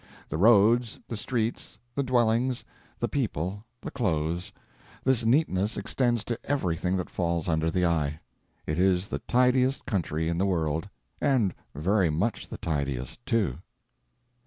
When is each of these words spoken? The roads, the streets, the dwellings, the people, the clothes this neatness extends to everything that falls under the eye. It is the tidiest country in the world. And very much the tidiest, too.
The 0.29 0.37
roads, 0.39 0.99
the 1.07 1.15
streets, 1.15 1.77
the 1.93 2.01
dwellings, 2.01 2.65
the 2.99 3.07
people, 3.07 3.65
the 3.81 3.91
clothes 3.91 4.51
this 5.03 5.25
neatness 5.25 5.77
extends 5.77 6.23
to 6.23 6.39
everything 6.43 6.97
that 6.97 7.07
falls 7.07 7.47
under 7.47 7.69
the 7.69 7.85
eye. 7.85 8.19
It 8.65 8.79
is 8.79 9.09
the 9.09 9.19
tidiest 9.19 9.85
country 9.85 10.27
in 10.27 10.39
the 10.39 10.47
world. 10.47 10.89
And 11.21 11.53
very 11.75 12.09
much 12.09 12.49
the 12.49 12.57
tidiest, 12.57 13.23
too. 13.27 13.59